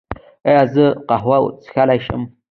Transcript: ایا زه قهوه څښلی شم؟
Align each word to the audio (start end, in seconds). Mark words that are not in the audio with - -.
ایا 0.47 0.63
زه 0.73 0.85
قهوه 1.07 1.37
څښلی 1.63 1.99
شم؟ 2.05 2.21